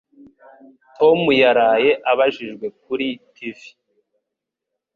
[0.97, 3.57] Tom yaraye abajijwe kuri TV.